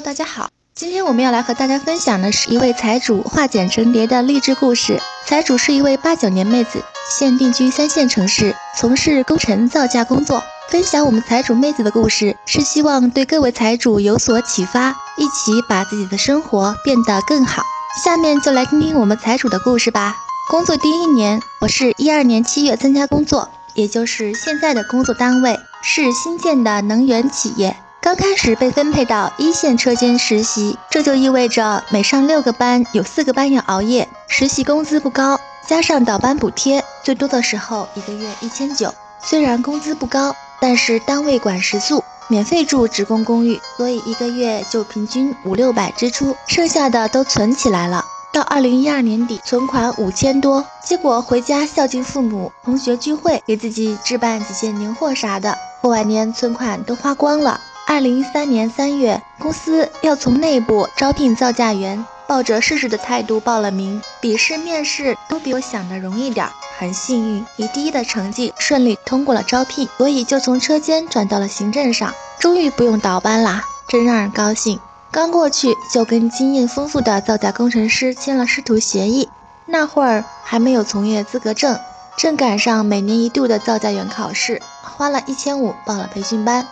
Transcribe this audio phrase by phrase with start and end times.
[0.00, 5.00] 大家好，今天我们要来和大家分享的是一位财主化茧成蝶的励志故事。
[5.26, 10.40] 财主是一位八九年妹子，现定居三线城市，从事工程造价工作。
[10.68, 17.64] 分享我们财主妹子的故事，是希望对各位财主有所启发，一起把自己的生活变得更好。
[18.04, 20.14] 下面就来听听我们财主的故事吧。
[20.48, 27.76] 工作第一年，我是一二年七月参加工作，也就是现在的工作单位是新建的能源企业。
[28.08, 34.08] 刚开始被分配到一线车间实习，这就意味着每上六个班，有四个班要熬夜。
[34.28, 38.94] 实习工资不高，加上倒班补贴，最多的时候一个月一千九。
[39.20, 48.02] 虽然工资不高，但是单位管食宿，免费住职工公寓，所以一个月就平均五六百支出，剩下的都存起来了。
[48.32, 57.60] 到二零一二年底，存款五千多，结果回家孝敬父母，同学聚会，给自己置办几件年货啥的，过完年存款都花光了。
[57.90, 64.02] 二零一三年三月，公司要从内部招聘造价员，抱着试试的态度报了名。
[64.20, 74.78] 笔试、面试都比我想的容易点儿，很幸运，以第一的成绩顺利通过了招聘，所以就从车间转到了行政上，终于不用倒班啦，真让人高兴。
[75.10, 79.30] 刚过去就跟经验丰富的造价工程师签了师徒协议，
[79.64, 81.80] 那会儿还没有从业资格证，
[82.18, 86.68] 正赶上每年一度的造价员考试，花了一千五报了培训班。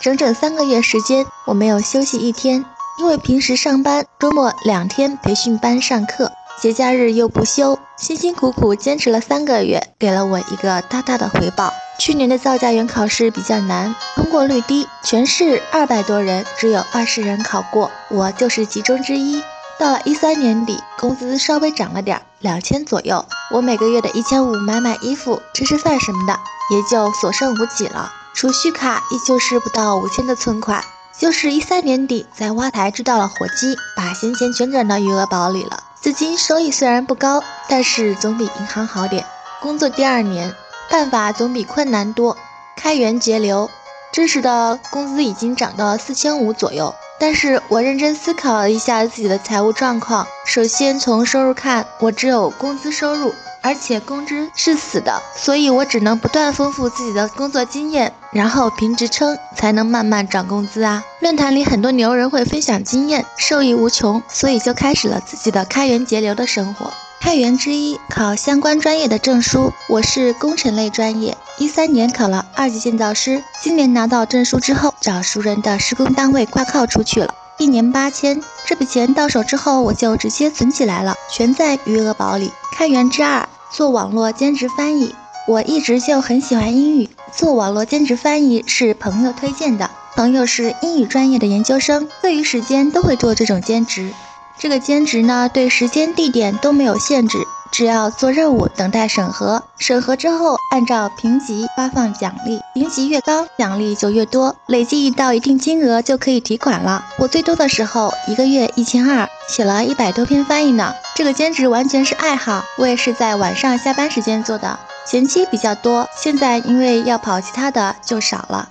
[0.00, 2.64] 整整三个月时间，我没有休息一天，
[2.98, 11.72] 因为平时上班，周末两天培训班上课，节假日又不休，辛辛苦苦坚持了三个月，给了我一个大大的回报。
[11.98, 19.42] 去年的造价员考试比较难，通过率低，全市二百多人，只有二十人考过，我就是其中之一。
[19.78, 26.38] 到了一三年底，工资稍微涨了点，两千左右，我每个月的一千五买买衣服、吃吃饭什么的，
[26.70, 28.12] 也就所剩无几了。
[28.34, 30.82] 储蓄卡依旧是不到五千的存款，
[31.16, 35.84] 就是一三年底在挖台知道了火机，把闲钱全转到余额宝里了。
[35.94, 39.24] 资金收益虽然不高，但是总比银行好点。
[39.62, 40.52] 工作第二年，
[40.90, 42.36] 办法总比困难多，
[42.76, 43.70] 开源节流。
[44.12, 53.32] 这时的工资已经涨到了四千五左右，但是我认真思考了一下自己的财务状况，首先从收入看，我只有工资收入。
[53.64, 61.02] 而且工资是死的，所以我只能不断丰富自己的工作经验，然后评职称才能慢慢涨工资啊。
[61.20, 66.92] 论坛里很多牛人会分享经验，受益无穷，所以就开始了自己的开源节流的生活。
[67.20, 69.72] 开源之一，考相关专业的证书。
[69.88, 77.34] 我是工程类专业，一三年考了二级建造师，今年拿到证书之后，找熟人的施工单位挂靠出去了。
[77.56, 82.52] 一年八千，这笔钱到手之后，我就直接存起来了，全在余额宝里。
[82.76, 83.48] 开源之二。
[83.74, 85.12] 做网络兼职翻译，
[85.48, 87.08] 我一直就很喜欢英语。
[87.32, 94.14] 做网络兼职翻译是朋友推荐的，朋友是英语专业的研究生，课余时间都会做这种兼职。
[94.56, 97.36] 这个兼职呢，对时间地点都没有限制。
[97.74, 107.04] 只要做任务，等待审核，审核之后按照评级发放奖励，评级越高，奖励就越多，累计到一定金额就可以提款了。
[107.18, 110.94] 我最多的时候一个月一千二，写了一百多篇翻译呢。
[111.16, 118.68] 这个兼职完全是爱好，我也是在晚上下班时间做的，前期比较多，现在因为要跑其他的就少了。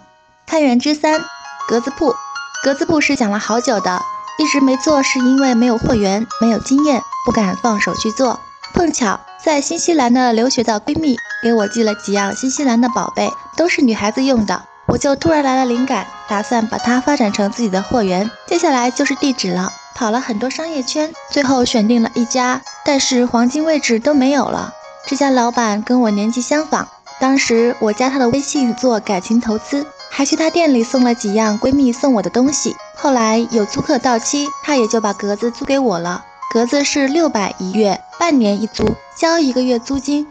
[0.47, 1.19] 开源之三，
[1.67, 2.15] 格子铺，
[2.63, 4.01] 格子铺是讲了好久的，
[4.39, 8.39] 一直没做是因为没有货源，没有经验，不敢放手去做。
[8.73, 18.29] 碰巧在新西兰的留学的闺蜜给我寄了几样新西兰的宝贝，都是女孩子用的，我就突然来了灵感，打算把它发展成自己的货源。
[18.47, 24.73] 接下来就是地址了，跑了很多商业圈，最后选定了一家，但是黄金位置都没有了。
[25.05, 26.87] 这家老板跟我年纪相仿，
[27.19, 32.75] 当时我加他的微信做感情投资，还去他店里送了几样闺蜜送我的东西。
[32.95, 36.25] 后来有租客到期，他也就把格子租给我了。
[36.51, 40.27] 格子是六百一月，半年一租，交一个月租金。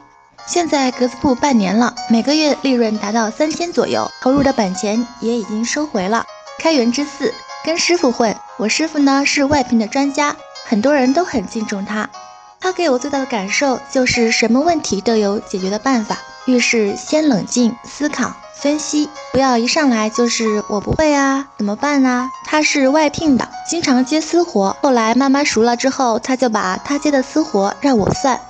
[0.47, 6.25] 现在格子铺半年了，每个月利润达到三千左右，投入的本钱也已经收回了。
[6.59, 7.35] 开源之四，
[7.65, 8.37] 跟师傅混。
[8.57, 12.09] 我师傅呢是外聘的专家，很多人都很敬重他。
[12.61, 18.33] 他给我最大的感受就是什么问题都有解决的办法，遇事先冷静思考。
[18.55, 22.31] 分析，不要一上来就是我不会啊，怎么办呢？
[22.45, 28.41] 他是外聘的，经常接私活，后来慢慢熟了之后，他就把他接的私活让我算，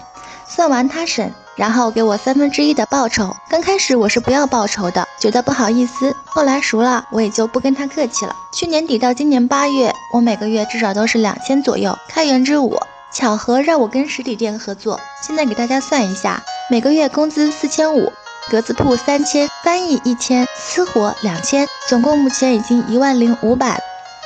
[0.46, 3.34] 算完他审，然后给我三分之一的报酬。
[3.48, 8.36] 刚开始我是不要报酬的，觉得不好意思，后来熟了，我也就不跟他客气了。
[8.52, 11.96] 去年底到今年八月，我每个月至少都是两千左右。
[12.06, 12.78] 开源之五，
[13.10, 16.42] 巧合让我跟实体店合作，现在给大家算一下，
[16.72, 18.10] 每个月工资四千五。
[18.50, 23.78] 格子铺三千，翻译一千，私活两千，总共目前已经一万零五百。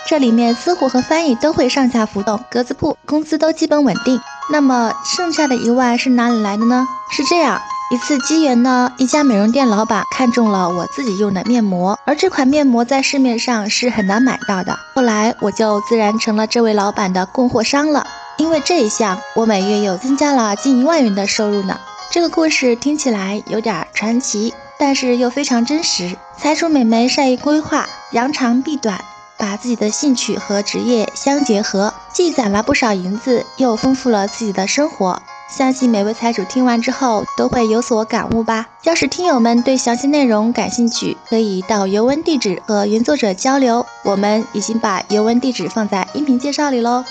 [0.07, 4.21] 这里面私活和翻译都会上下浮动，格子铺工资都基本稳定。
[4.49, 6.87] 那么剩下的一万是哪里来的呢？
[7.11, 7.61] 是这样。
[7.91, 14.79] 一次机缘呢，一家美容店老板看中了我自己用的面膜，而这款面膜在市面上是很难买到的。
[14.95, 18.07] 后来我就自然成了这位老板的供货商了。
[18.37, 21.77] 因为这一项，我每月又增加了近一万元的收入呢。
[22.17, 26.17] 这个故事听起来有点传奇，但是又非常真实。
[26.39, 29.05] 财主美眉善于规划，扬长避短，
[29.37, 35.21] 把自己的兴趣和职业相结合，既攒了不少银子，又丰富了自己的生活。
[35.47, 38.67] 相信每位财主听完之后都会有所感悟吧。
[38.85, 43.85] 要是听友们对详细内容感兴趣，可以到原文地址和原作者交流。
[44.05, 47.05] 我们已经把原文地址放在音频介绍里喽。